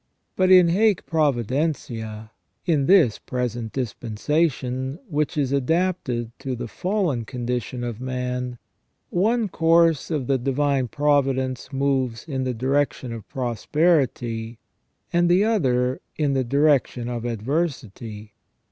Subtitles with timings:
[0.35, 2.31] But, in hac providentia,
[2.65, 8.57] in this present dispen sation, which is adapted to the fallen condition of man,
[9.11, 14.57] one course of the divine providence moves in the direction of prosperity,
[15.13, 18.33] and the other in the direction of adversity.